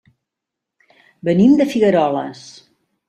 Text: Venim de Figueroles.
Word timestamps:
Venim 1.29 1.53
de 1.59 1.67
Figueroles. 1.75 2.43